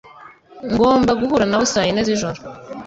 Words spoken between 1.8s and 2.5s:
yine zijoro.